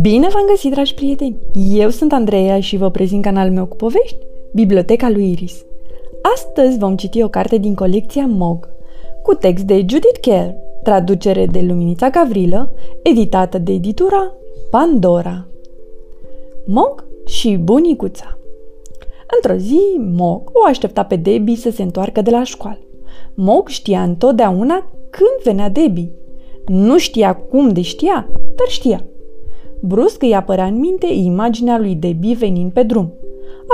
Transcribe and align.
Bine 0.00 0.28
v-am 0.28 0.46
găsit, 0.48 0.70
dragi 0.70 0.94
prieteni! 0.94 1.36
Eu 1.72 1.88
sunt 1.88 2.12
Andreea 2.12 2.60
și 2.60 2.76
vă 2.76 2.90
prezint 2.90 3.22
canalul 3.22 3.54
meu 3.54 3.66
cu 3.66 3.76
povești, 3.76 4.26
Biblioteca 4.52 5.10
lui 5.10 5.30
Iris. 5.30 5.64
Astăzi 6.34 6.78
vom 6.78 6.96
citi 6.96 7.22
o 7.22 7.28
carte 7.28 7.56
din 7.56 7.74
colecția 7.74 8.26
MOG, 8.26 8.68
cu 9.22 9.34
text 9.34 9.64
de 9.64 9.74
Judith 9.74 10.18
Kerr, 10.20 10.48
traducere 10.82 11.46
de 11.46 11.60
Luminița 11.60 12.10
Gavrilă, 12.10 12.74
editată 13.02 13.58
de 13.58 13.72
editura 13.72 14.34
Pandora. 14.70 15.46
Mog 16.66 17.04
și 17.26 17.56
bunicuța 17.56 18.38
Într-o 19.34 19.56
zi, 19.56 19.80
Mog 19.98 20.50
o 20.52 20.64
aștepta 20.66 21.04
pe 21.04 21.16
Debbie 21.16 21.56
să 21.56 21.70
se 21.70 21.82
întoarcă 21.82 22.22
de 22.22 22.30
la 22.30 22.42
școală. 22.42 22.78
Mog 23.34 23.68
știa 23.68 24.02
întotdeauna 24.02 24.90
când 25.12 25.42
venea 25.44 25.68
Debbie. 25.68 26.12
Nu 26.66 26.98
știa 26.98 27.34
cum 27.34 27.68
de 27.68 27.80
știa, 27.80 28.28
dar 28.32 28.68
știa. 28.68 29.04
Brusc 29.80 30.22
îi 30.22 30.34
apărea 30.34 30.64
în 30.64 30.78
minte 30.78 31.06
imaginea 31.06 31.78
lui 31.78 31.94
Debbie 31.94 32.34
venind 32.34 32.72
pe 32.72 32.82
drum. 32.82 33.12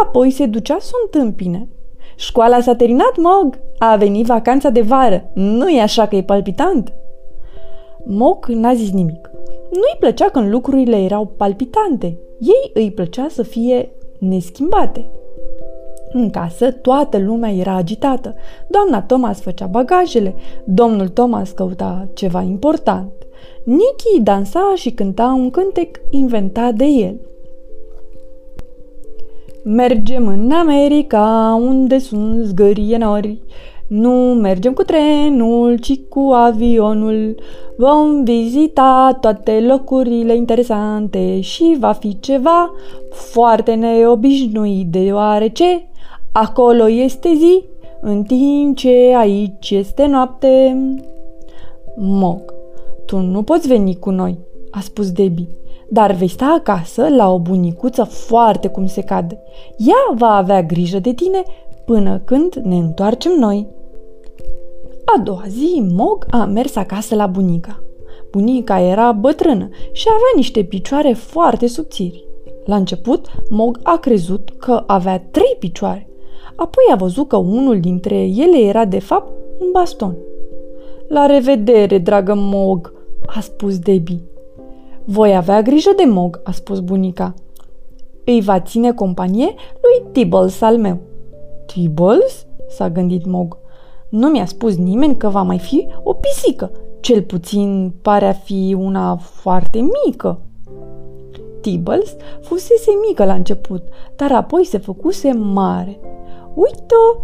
Apoi 0.04 0.30
se 0.30 0.46
ducea 0.46 0.76
să 0.80 0.90
o 0.94 1.02
întâmpine. 1.04 1.68
Școala 2.16 2.60
s-a 2.60 2.74
terminat, 2.74 3.16
Mog! 3.16 3.58
A 3.78 3.96
venit 3.96 4.26
vacanța 4.26 4.70
de 4.70 4.80
vară. 4.80 5.30
nu 5.34 5.68
e 5.68 5.80
așa 5.80 6.06
că 6.06 6.16
e 6.16 6.22
palpitant? 6.22 6.92
Mog 8.04 8.46
n-a 8.46 8.74
zis 8.74 8.90
nimic. 8.90 9.30
Nu-i 9.70 9.96
plăcea 9.98 10.28
când 10.28 10.50
lucrurile 10.50 10.96
erau 10.96 11.26
palpitante. 11.26 12.18
Ei 12.40 12.70
îi 12.74 12.90
plăcea 12.90 13.26
să 13.30 13.42
fie 13.42 13.90
neschimbate. 14.18 15.10
În 16.12 16.30
casă, 16.30 16.70
toată 16.70 17.18
lumea 17.18 17.52
era 17.52 17.74
agitată. 17.74 18.34
Doamna 18.68 19.02
Thomas 19.02 19.40
făcea 19.40 19.66
bagajele, 19.66 20.34
domnul 20.64 21.08
Thomas 21.08 21.50
căuta 21.50 22.08
ceva 22.14 22.42
important. 22.42 23.12
Nicky 23.64 24.22
dansa 24.22 24.72
și 24.74 24.90
cânta 24.90 25.26
un 25.26 25.50
cântec 25.50 26.00
inventat 26.10 26.74
de 26.74 26.84
el. 26.84 27.20
Mergem 29.64 30.26
în 30.26 30.50
America, 30.50 31.58
unde 31.60 31.98
sunt 31.98 32.44
zgârie 32.44 32.96
nori. 32.96 33.38
Nu 33.86 34.10
mergem 34.40 34.72
cu 34.72 34.82
trenul, 34.82 35.76
ci 35.76 36.00
cu 36.08 36.20
avionul. 36.20 37.34
Vom 37.76 38.24
vizita 38.24 39.18
toate 39.20 39.60
locurile 39.60 40.36
interesante 40.36 41.40
și 41.40 41.76
va 41.78 41.92
fi 41.92 42.20
ceva 42.20 42.70
foarte 43.10 43.74
neobișnuit, 43.74 44.86
deoarece 44.86 45.88
acolo 46.32 46.88
este 46.88 47.28
zi, 47.36 47.64
în 48.00 48.22
timp 48.22 48.76
ce 48.76 49.14
aici 49.16 49.70
este 49.70 50.06
noapte. 50.06 50.76
Mog, 51.96 52.54
tu 53.06 53.18
nu 53.18 53.42
poți 53.42 53.68
veni 53.68 53.96
cu 53.98 54.10
noi, 54.10 54.38
a 54.70 54.80
spus 54.80 55.10
Debbie, 55.10 55.48
dar 55.88 56.12
vei 56.12 56.28
sta 56.28 56.56
acasă 56.58 57.08
la 57.08 57.32
o 57.32 57.38
bunicuță 57.38 58.04
foarte 58.04 58.68
cum 58.68 58.86
se 58.86 59.00
cade. 59.00 59.38
Ea 59.76 60.14
va 60.16 60.36
avea 60.36 60.62
grijă 60.62 60.98
de 60.98 61.12
tine 61.12 61.42
până 61.84 62.20
când 62.24 62.54
ne 62.54 62.76
întoarcem 62.76 63.32
noi. 63.38 63.66
A 65.04 65.18
doua 65.18 65.44
zi, 65.48 65.84
Mog 65.92 66.26
a 66.30 66.44
mers 66.44 66.76
acasă 66.76 67.14
la 67.14 67.26
bunica. 67.26 67.82
Bunica 68.30 68.80
era 68.80 69.12
bătrână 69.12 69.68
și 69.92 70.06
avea 70.08 70.32
niște 70.36 70.62
picioare 70.62 71.12
foarte 71.12 71.66
subțiri. 71.66 72.26
La 72.64 72.76
început, 72.76 73.26
Mog 73.50 73.78
a 73.82 73.96
crezut 73.96 74.50
că 74.58 74.84
avea 74.86 75.20
trei 75.30 75.56
picioare. 75.58 76.08
Apoi 76.58 76.84
a 76.92 76.96
văzut 76.96 77.28
că 77.28 77.36
unul 77.36 77.80
dintre 77.80 78.14
ele 78.14 78.58
era 78.58 78.84
de 78.84 78.98
fapt 78.98 79.32
un 79.60 79.66
baston. 79.72 80.16
La 81.08 81.26
revedere, 81.26 81.98
dragă 81.98 82.34
Mog, 82.36 82.92
a 83.26 83.40
spus 83.40 83.78
Debbie. 83.78 84.22
Voi 85.04 85.36
avea 85.36 85.62
grijă 85.62 85.90
de 85.96 86.04
Mog, 86.04 86.40
a 86.44 86.50
spus 86.50 86.80
bunica. 86.80 87.34
Îi 88.24 88.40
va 88.40 88.60
ține 88.60 88.92
companie 88.92 89.54
lui 89.80 90.12
Tibbles 90.12 90.60
al 90.60 90.78
meu. 90.78 90.98
Tibbles? 91.66 92.46
s-a 92.68 92.90
gândit 92.90 93.26
Mog. 93.26 93.56
Nu 94.08 94.28
mi-a 94.28 94.46
spus 94.46 94.76
nimeni 94.76 95.16
că 95.16 95.28
va 95.28 95.42
mai 95.42 95.58
fi 95.58 95.86
o 96.02 96.12
pisică. 96.12 96.70
Cel 97.00 97.22
puțin 97.22 97.92
pare 98.02 98.26
a 98.26 98.32
fi 98.32 98.76
una 98.78 99.16
foarte 99.16 99.88
mică. 100.04 100.40
Tibbles 101.60 102.16
fusese 102.40 102.90
mică 103.08 103.24
la 103.24 103.34
început, 103.34 103.82
dar 104.16 104.32
apoi 104.32 104.64
se 104.64 104.78
făcuse 104.78 105.32
mare. 105.32 106.00
Uite-o 106.58 107.20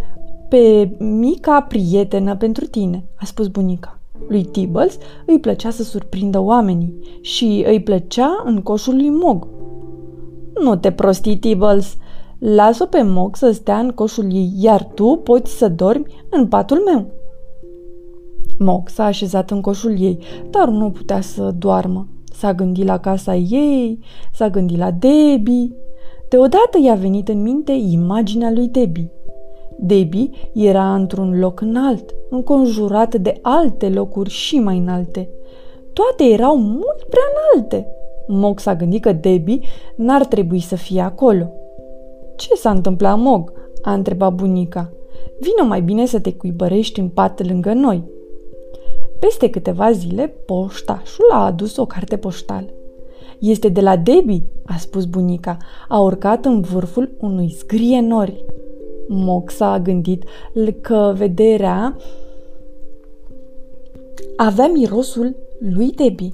pe 0.49 0.97
mica 0.99 1.61
prietenă 1.61 2.37
pentru 2.37 2.67
tine, 2.67 3.05
a 3.15 3.25
spus 3.25 3.47
bunica. 3.47 3.99
Lui 4.29 4.45
Tibbles 4.45 4.99
îi 5.27 5.41
plăcea 5.41 5.71
să 5.71 5.83
surprindă 5.83 6.39
oamenii 6.39 6.99
și 7.21 7.65
îi 7.67 7.83
plăcea 7.83 8.43
în 8.45 8.63
coșul 8.63 8.95
lui 8.95 9.11
Mog. 9.11 9.49
Nu 10.63 10.77
te 10.77 10.93
prosti, 10.93 11.37
Tibbles, 11.37 11.97
Las-o 12.39 12.85
pe 12.85 13.03
Moc 13.03 13.37
să 13.37 13.51
stea 13.51 13.79
în 13.79 13.91
coșul 13.91 14.33
ei, 14.33 14.53
iar 14.57 14.85
tu 14.95 15.21
poți 15.25 15.59
să 15.59 15.69
dormi 15.69 16.07
în 16.31 16.47
patul 16.47 16.79
meu. 16.79 17.07
Moc 18.59 18.89
s-a 18.89 19.05
așezat 19.05 19.51
în 19.51 19.61
coșul 19.61 20.01
ei, 20.01 20.19
dar 20.51 20.69
nu 20.69 20.91
putea 20.91 21.21
să 21.21 21.55
doarmă. 21.59 22.09
S-a 22.33 22.55
gândit 22.55 22.85
la 22.85 22.99
casa 22.99 23.35
ei, 23.37 23.99
s-a 24.33 24.49
gândit 24.49 24.79
la 24.79 24.91
Debbie. 24.91 25.77
Deodată 26.29 26.79
i-a 26.85 26.95
venit 26.95 27.29
în 27.29 27.43
minte 27.43 27.73
imaginea 27.73 28.51
lui 28.51 28.69
Debbie. 28.69 29.13
Debbie 29.79 30.31
era 30.53 30.95
într-un 30.95 31.39
loc 31.39 31.61
înalt, 31.61 32.15
înconjurat 32.31 33.15
de 33.15 33.39
alte 33.43 33.89
locuri 33.89 34.31
și 34.31 34.59
mai 34.59 34.79
înalte. 34.79 35.29
Toate 35.93 36.33
erau 36.33 36.57
mult 36.59 37.03
prea 37.09 37.23
înalte. 37.55 37.87
Moc 38.27 38.61
s-a 38.61 38.75
gândit 38.75 39.03
că 39.03 39.13
Debbie 39.13 39.61
n-ar 39.97 40.25
trebui 40.25 40.61
să 40.61 40.77
fie 40.77 41.01
acolo. 41.01 41.51
Ce 42.37 42.55
s-a 42.55 42.71
întâmplat, 42.71 43.19
Mog?" 43.19 43.53
a 43.83 43.93
întrebat 43.93 44.33
bunica. 44.33 44.93
Vino 45.41 45.69
mai 45.69 45.83
bine 45.83 46.07
să 46.07 46.21
te 46.21 46.33
cuibărești 46.33 47.01
în 47.01 47.09
pat 47.09 47.47
lângă 47.47 47.73
noi. 47.73 48.05
Peste 49.19 49.51
câteva 49.51 49.93
zile, 49.93 50.27
poștașul 50.47 51.25
a 51.33 51.45
adus 51.45 51.77
o 51.77 51.87
carte 51.87 52.17
poștală. 52.17 52.69
Este 53.39 53.69
de 53.69 53.81
la 53.81 53.97
Debbie, 53.97 54.43
a 54.65 54.77
spus 54.79 55.05
bunica. 55.05 55.57
A 55.89 56.01
urcat 56.01 56.45
în 56.45 56.61
vârful 56.61 57.11
unui 57.21 57.49
zgrie 57.59 58.01
nori. 58.01 58.45
Mox 59.09 59.61
a 59.61 59.79
gândit 59.79 60.25
că 60.81 61.13
vederea 61.17 61.97
avea 64.37 64.67
mirosul 64.67 65.37
lui 65.59 65.91
Debbie. 65.91 66.31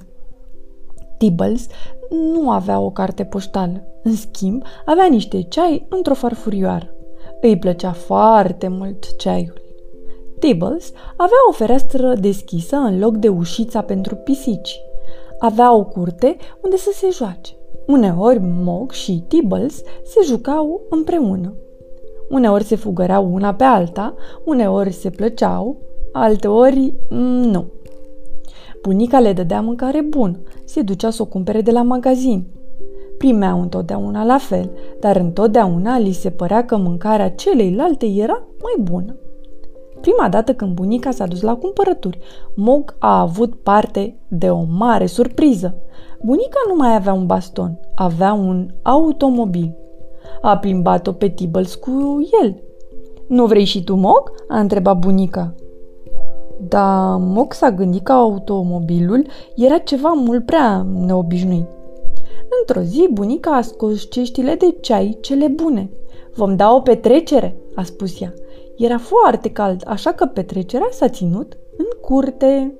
Tibbles 1.17 1.67
nu 2.33 2.51
avea 2.51 2.79
o 2.79 2.89
carte 2.89 3.23
poștală. 3.23 3.83
În 4.03 4.15
schimb, 4.15 4.63
avea 4.85 5.05
niște 5.05 5.41
ceai 5.41 5.85
într-o 5.89 6.13
farfurioară. 6.13 6.93
Îi 7.41 7.57
plăcea 7.57 7.91
foarte 7.91 8.67
mult 8.67 9.15
ceaiul. 9.17 9.61
Tibbles 10.39 10.91
avea 11.11 11.37
o 11.49 11.51
fereastră 11.51 12.13
deschisă 12.13 12.75
în 12.75 12.99
loc 12.99 13.15
de 13.15 13.27
ușița 13.27 13.81
pentru 13.81 14.15
pisici. 14.15 14.81
Avea 15.39 15.75
o 15.75 15.85
curte 15.85 16.35
unde 16.63 16.77
să 16.77 16.89
se 16.93 17.07
joace. 17.11 17.55
Uneori 17.87 18.39
Mog 18.41 18.91
și 18.91 19.23
Tibbles 19.27 19.81
se 20.03 20.19
jucau 20.25 20.81
împreună. 20.89 21.53
Uneori 22.31 22.63
se 22.63 22.75
fugăreau 22.75 23.33
una 23.33 23.53
pe 23.53 23.63
alta, 23.63 24.13
uneori 24.45 24.91
se 24.91 25.09
plăceau, 25.09 25.77
alteori 26.11 26.93
mm, 27.09 27.41
nu. 27.41 27.65
Bunica 28.81 29.19
le 29.19 29.33
dădea 29.33 29.61
mâncare 29.61 30.01
bun, 30.01 30.39
se 30.65 30.81
ducea 30.81 31.09
să 31.09 31.21
o 31.21 31.25
cumpere 31.25 31.61
de 31.61 31.71
la 31.71 31.81
magazin. 31.81 32.47
Primeau 33.17 33.61
întotdeauna 33.61 34.23
la 34.23 34.37
fel, 34.37 34.71
dar 34.99 35.15
întotdeauna 35.15 35.97
li 35.97 36.11
se 36.11 36.29
părea 36.29 36.65
că 36.65 36.77
mâncarea 36.77 37.29
celeilalte 37.29 38.05
era 38.05 38.47
mai 38.61 38.83
bună. 38.83 39.15
Prima 40.01 40.29
dată 40.29 40.53
când 40.53 40.73
bunica 40.73 41.11
s-a 41.11 41.27
dus 41.27 41.41
la 41.41 41.55
cumpărături, 41.55 42.19
Mog 42.55 42.95
a 42.99 43.19
avut 43.19 43.55
parte 43.55 44.15
de 44.27 44.49
o 44.49 44.63
mare 44.77 45.05
surpriză. 45.05 45.75
Bunica 46.21 46.59
nu 46.67 46.75
mai 46.75 46.95
avea 46.95 47.13
un 47.13 47.25
baston, 47.25 47.79
avea 47.95 48.33
un 48.33 48.69
automobil. 48.81 49.75
A 50.41 50.57
plimbat-o 50.57 51.11
pe 51.11 51.29
Tibbles 51.29 51.75
cu 51.75 52.19
el. 52.41 52.63
Nu 53.27 53.45
vrei 53.45 53.65
și 53.65 53.83
tu, 53.83 53.95
Mog?" 53.95 54.31
a 54.47 54.59
întrebat 54.59 54.97
bunica. 54.97 55.55
Dar 56.67 57.17
Moc 57.19 57.53
s-a 57.53 57.71
gândit 57.71 58.03
că 58.03 58.11
automobilul 58.11 59.27
era 59.55 59.77
ceva 59.77 60.13
mult 60.15 60.45
prea 60.45 60.85
neobișnuit. 61.05 61.67
Într-o 62.59 62.81
zi, 62.81 63.07
bunica 63.11 63.51
a 63.51 63.61
scos 63.61 64.09
ceștile 64.09 64.55
de 64.55 64.75
ceai 64.81 65.17
cele 65.21 65.47
bune. 65.47 65.89
Vom 66.35 66.55
da 66.55 66.73
o 66.73 66.79
petrecere, 66.79 67.55
a 67.75 67.83
spus 67.83 68.21
ea. 68.21 68.33
Era 68.77 68.97
foarte 68.97 69.49
cald, 69.49 69.83
așa 69.87 70.11
că 70.11 70.25
petrecerea 70.25 70.87
s-a 70.91 71.07
ținut 71.07 71.57
în 71.77 71.85
curte. 72.01 72.75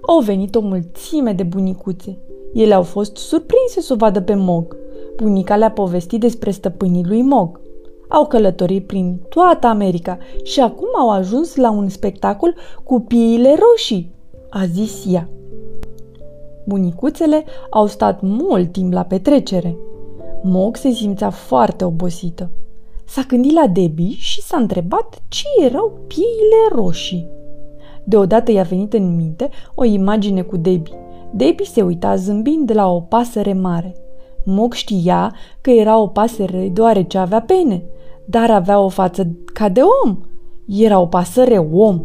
Au 0.00 0.18
venit 0.18 0.54
o 0.54 0.60
mulțime 0.60 1.32
de 1.32 1.42
bunicuțe. 1.42 2.18
Ele 2.52 2.74
au 2.74 2.82
fost 2.82 3.16
surprinse 3.16 3.80
să 3.80 3.92
o 3.92 3.96
vadă 3.96 4.20
pe 4.20 4.34
Mog. 4.34 4.76
Bunica 5.16 5.56
le-a 5.56 5.70
povestit 5.70 6.20
despre 6.20 6.50
stăpânii 6.50 7.04
lui 7.04 7.22
Mog. 7.22 7.60
Au 8.08 8.26
călătorit 8.26 8.86
prin 8.86 9.20
toată 9.28 9.66
America 9.66 10.18
și 10.42 10.60
acum 10.60 10.88
au 10.98 11.10
ajuns 11.10 11.56
la 11.56 11.70
un 11.70 11.88
spectacol 11.88 12.54
cu 12.84 13.00
piile 13.00 13.56
roșii. 13.58 14.10
a 14.50 14.64
zis 14.64 15.04
ea. 15.08 15.28
Bunicuțele 16.66 17.44
au 17.70 17.86
stat 17.86 18.20
mult 18.20 18.72
timp 18.72 18.92
la 18.92 19.02
petrecere. 19.02 19.76
Mog 20.42 20.76
se 20.76 20.90
simțea 20.90 21.30
foarte 21.30 21.84
obosită. 21.84 22.50
S-a 23.04 23.24
gândit 23.28 23.52
la 23.52 23.66
Debbie 23.66 24.14
și 24.16 24.42
s-a 24.42 24.56
întrebat 24.56 25.22
ce 25.28 25.44
erau 25.64 25.92
pieile 26.06 26.82
roșii. 26.82 27.30
Deodată 28.04 28.52
i-a 28.52 28.62
venit 28.62 28.92
în 28.92 29.16
minte 29.16 29.48
o 29.74 29.84
imagine 29.84 30.42
cu 30.42 30.56
Debbie. 30.56 30.94
Debbie 31.34 31.66
se 31.66 31.82
uita 31.82 32.16
zâmbind 32.16 32.66
de 32.66 32.72
la 32.72 32.90
o 32.90 33.00
pasăre 33.00 33.52
mare. 33.52 33.94
Mog 34.44 34.72
știa 34.72 35.34
că 35.60 35.70
era 35.70 35.98
o 35.98 36.06
pasăre 36.06 36.68
deoarece 36.72 37.18
avea 37.18 37.40
pene, 37.40 37.84
dar 38.24 38.50
avea 38.50 38.80
o 38.80 38.88
față 38.88 39.36
ca 39.52 39.68
de 39.68 39.80
om. 40.04 40.18
Era 40.66 41.00
o 41.00 41.06
pasăre 41.06 41.58
om. 41.58 42.02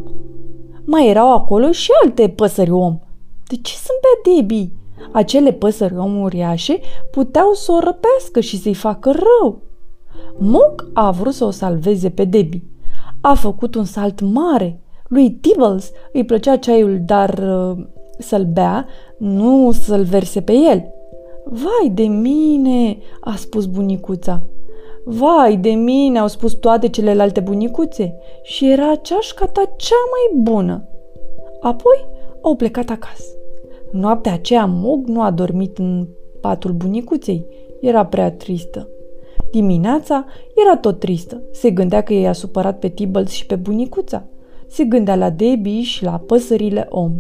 Mai 0.86 1.08
erau 1.08 1.34
acolo 1.34 1.72
și 1.72 1.92
alte 2.04 2.30
păsări 2.30 2.72
om. 2.72 3.00
De 3.48 3.56
ce 3.56 3.74
zâmbea 3.76 4.36
Debbie? 4.36 4.72
Acele 5.12 5.52
păsări 5.52 5.98
om 5.98 6.22
uriașe 6.22 6.80
puteau 7.12 7.54
să 7.54 7.72
o 7.72 7.80
răpească 7.80 8.40
și 8.40 8.58
să-i 8.58 8.74
facă 8.74 9.12
rău. 9.12 9.62
Mog 10.38 10.90
a 10.94 11.12
vrut 11.12 11.34
să 11.34 11.46
o 11.46 11.50
salveze 11.50 12.10
pe 12.10 12.26
Debbie. 12.26 12.64
A 13.22 13.34
făcut 13.34 13.76
un 13.76 13.84
salt 13.84 14.22
mare. 14.22 14.82
Lui 15.08 15.32
Tibbles 15.32 15.92
îi 16.14 16.26
plăcea 16.26 16.56
ceaiul, 16.56 17.00
dar 17.06 17.30
uh, 17.30 17.86
să-l 18.20 18.46
bea, 18.46 18.86
nu 19.18 19.72
să-l 19.72 20.04
verse 20.04 20.42
pe 20.42 20.54
el. 20.54 20.86
Vai 21.50 21.90
de 21.94 22.04
mine, 22.04 22.98
a 23.20 23.36
spus 23.36 23.66
bunicuța. 23.66 24.44
Vai 25.04 25.58
de 25.58 25.70
mine, 25.70 26.20
au 26.20 26.28
spus 26.28 26.54
toate 26.54 26.90
celelalte 26.90 27.40
bunicuțe 27.40 28.16
și 28.44 28.72
era 28.72 28.96
ceașca 28.96 29.46
ta 29.46 29.74
cea 29.78 29.96
mai 30.12 30.42
bună. 30.44 30.88
Apoi 31.62 32.06
au 32.42 32.56
plecat 32.56 32.90
acasă. 32.90 33.24
Noaptea 33.92 34.34
aceea 34.34 34.66
Mog 34.66 35.08
nu 35.08 35.22
a 35.22 35.32
dormit 35.32 35.78
în 35.78 36.08
patul 36.42 36.72
bunicuței. 36.72 37.46
Era 37.82 38.06
prea 38.06 38.32
tristă. 38.32 38.90
Dimineața 39.52 40.26
era 40.66 40.78
tot 40.78 41.00
tristă. 41.00 41.42
Se 41.52 41.72
gândea 41.72 42.02
că 42.02 42.14
i-a 42.14 42.34
supărat 42.34 42.80
pe 42.80 42.88
Tibbles 42.88 43.30
și 43.30 43.46
pe 43.46 43.56
bunicuța. 43.56 44.26
Se 44.68 44.84
gândea 44.84 45.16
la 45.16 45.30
Debbie 45.30 45.82
și 45.82 46.04
la 46.04 46.24
păsările 46.26 46.86
om. 46.90 47.14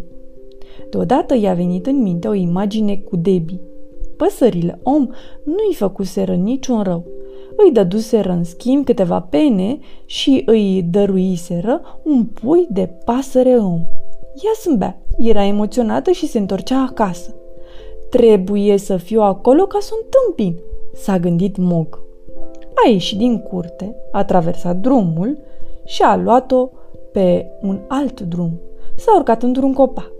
Deodată 0.90 1.36
i-a 1.36 1.54
venit 1.54 1.86
în 1.86 2.02
minte 2.02 2.28
o 2.28 2.34
imagine 2.34 2.98
cu 2.98 3.16
Debbie. 3.16 3.60
Păsările 4.18 4.80
om 4.84 5.10
nu-i 5.44 5.74
făcuseră 5.76 6.34
niciun 6.34 6.84
rău. 6.84 7.06
Îi 7.56 7.72
dăduseră 7.72 8.32
în 8.32 8.44
schimb 8.44 8.86
câteva 8.86 9.20
pene 9.20 9.80
și 10.06 10.44
îi 10.46 10.86
dăruiseră 10.90 11.82
un 12.04 12.26
pui 12.26 12.68
de 12.70 12.90
pasăre 13.06 13.56
om. 13.56 13.82
Ea 14.44 14.52
zâmbea, 14.62 15.02
era 15.18 15.46
emoționată 15.46 16.12
și 16.12 16.28
se 16.28 16.38
întorcea 16.38 16.82
acasă. 16.90 17.36
Trebuie 18.10 18.78
să 18.78 18.98
fiu 18.98 19.22
acolo 19.22 19.66
ca 19.66 19.78
să 19.82 19.90
o 19.94 19.98
întâmpin, 20.04 20.62
s-a 20.94 21.20
gândit 21.20 21.58
Mog. 21.58 22.02
A 22.86 22.90
ieșit 22.90 23.18
din 23.18 23.40
curte, 23.40 23.96
a 24.12 24.24
traversat 24.24 24.76
drumul 24.76 25.38
și 25.86 26.02
a 26.02 26.16
luat-o 26.16 26.70
pe 27.12 27.46
un 27.62 27.80
alt 27.88 28.22
drum. 28.22 28.60
S-a 28.96 29.16
urcat 29.16 29.44
într-un 29.44 29.74
copac. 29.74 30.12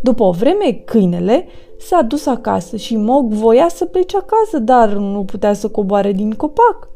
După 0.00 0.22
o 0.22 0.30
vreme, 0.30 0.82
câinele 0.84 1.46
s-a 1.78 2.02
dus 2.02 2.26
acasă 2.26 2.76
și 2.76 2.96
Mog 2.96 3.32
voia 3.32 3.68
să 3.68 3.84
plece 3.84 4.16
acasă, 4.16 4.58
dar 4.58 4.92
nu 4.92 5.24
putea 5.24 5.52
să 5.52 5.68
coboare 5.68 6.12
din 6.12 6.32
copac. 6.32 6.88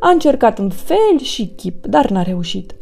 A 0.00 0.10
încercat 0.10 0.58
în 0.58 0.70
fel 0.70 1.18
și 1.22 1.52
chip, 1.56 1.86
dar 1.86 2.10
n-a 2.10 2.22
reușit. 2.22 2.74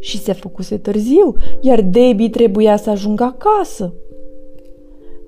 Și 0.00 0.18
se 0.18 0.32
făcuse 0.32 0.78
târziu, 0.78 1.34
iar 1.60 1.80
Debbie 1.80 2.28
trebuia 2.28 2.76
să 2.76 2.90
ajungă 2.90 3.24
acasă. 3.24 3.92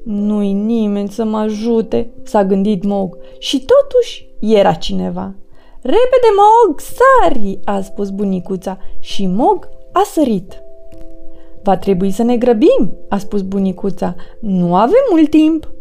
Nu-i 0.05 0.53
nimeni 0.53 1.09
să 1.09 1.25
mă 1.25 1.39
ajute, 1.39 2.11
s-a 2.23 2.45
gândit 2.45 2.85
Mog, 2.85 3.17
și 3.39 3.65
totuși 3.65 4.29
era 4.41 4.73
cineva. 4.73 5.35
Repede, 5.83 6.29
Mog, 6.37 6.81
sari, 6.81 7.59
a 7.65 7.81
spus 7.81 8.11
bunicuța 8.11 8.79
și 9.01 9.27
Mog 9.27 9.69
a 9.93 10.03
sărit. 10.05 10.64
Va 11.65 11.77
trebui 11.77 12.11
să 12.11 12.23
ne 12.23 12.37
grăbim, 12.37 12.97
a 13.09 13.19
spus 13.19 13.43
bunicuța. 13.43 14.15
Nu 14.41 14.75
avem 14.75 15.05
mult 15.11 15.31
timp. 15.31 15.73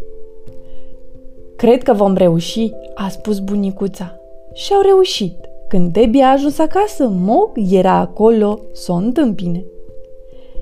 Cred 1.56 1.84
că 1.84 1.94
vom 1.94 2.16
reuși, 2.16 2.72
a 2.94 3.10
spus 3.10 3.40
bunicuța. 3.40 4.20
Și 4.54 4.74
au 4.74 4.82
reușit. 4.82 5.36
Când 5.68 5.94
Debbie 5.94 6.24
a 6.24 6.32
ajuns 6.32 6.60
acasă, 6.60 7.08
Mog 7.10 7.52
era 7.72 7.92
acolo 7.92 8.60
să 8.72 8.92
o 8.92 8.96
întâmpine. 8.96 9.66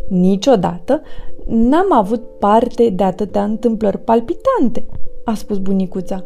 Niciodată 0.09 1.01
n-am 1.45 1.93
avut 1.93 2.21
parte 2.39 2.89
de 2.89 3.03
atâtea 3.03 3.43
întâmplări 3.43 3.97
palpitante, 3.97 4.85
a 5.23 5.33
spus 5.33 5.57
bunicuța. 5.57 6.25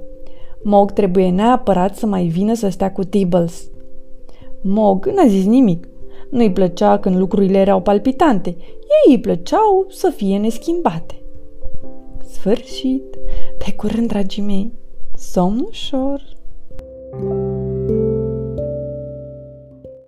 Mog 0.63 0.91
trebuie 0.91 1.29
neapărat 1.29 1.95
să 1.95 2.05
mai 2.05 2.25
vină 2.25 2.53
să 2.53 2.69
stea 2.69 2.91
cu 2.91 3.03
Tibbles. 3.03 3.69
Mog 4.61 5.05
n-a 5.05 5.27
zis 5.27 5.45
nimic. 5.45 5.87
Nu-i 6.35 6.51
plăcea 6.51 6.99
când 6.99 7.17
lucrurile 7.17 7.57
erau 7.57 7.81
palpitante. 7.81 8.49
Ei 9.05 9.15
îi 9.15 9.19
plăceau 9.19 9.85
să 9.89 10.09
fie 10.09 10.37
neschimbate. 10.37 11.15
Sfârșit! 12.29 13.17
Pe 13.57 13.73
curând, 13.75 14.07
dragii 14.07 14.43
mei! 14.43 14.73
Somn 15.17 15.65
ușor! 15.69 16.21
thank 17.11 17.23
you 17.23 17.54